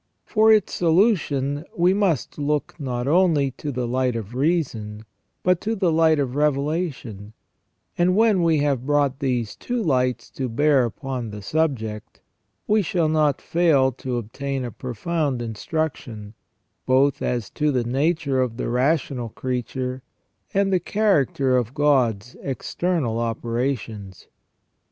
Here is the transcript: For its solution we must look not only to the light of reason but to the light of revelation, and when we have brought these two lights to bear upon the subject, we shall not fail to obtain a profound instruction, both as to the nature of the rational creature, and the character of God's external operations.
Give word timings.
For 0.25 0.51
its 0.51 0.73
solution 0.73 1.63
we 1.77 1.93
must 1.93 2.39
look 2.39 2.73
not 2.79 3.07
only 3.07 3.51
to 3.51 3.71
the 3.71 3.85
light 3.87 4.15
of 4.15 4.33
reason 4.33 5.05
but 5.43 5.61
to 5.61 5.75
the 5.75 5.91
light 5.91 6.17
of 6.17 6.33
revelation, 6.35 7.33
and 7.99 8.15
when 8.15 8.41
we 8.41 8.57
have 8.61 8.87
brought 8.87 9.19
these 9.19 9.55
two 9.55 9.79
lights 9.83 10.31
to 10.31 10.49
bear 10.49 10.85
upon 10.85 11.29
the 11.29 11.43
subject, 11.43 12.19
we 12.65 12.81
shall 12.81 13.09
not 13.09 13.39
fail 13.43 13.91
to 13.91 14.17
obtain 14.17 14.65
a 14.65 14.71
profound 14.71 15.39
instruction, 15.39 16.33
both 16.87 17.21
as 17.21 17.51
to 17.51 17.69
the 17.71 17.83
nature 17.83 18.41
of 18.41 18.57
the 18.57 18.69
rational 18.69 19.29
creature, 19.29 20.01
and 20.51 20.73
the 20.73 20.79
character 20.79 21.55
of 21.55 21.75
God's 21.75 22.35
external 22.41 23.19
operations. 23.19 24.27